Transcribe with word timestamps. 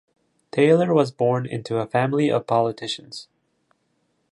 Taylor 0.49 0.95
was 0.95 1.11
born 1.11 1.45
into 1.45 1.77
a 1.77 1.85
family 1.85 2.31
of 2.31 2.47
politicians. 2.47 3.27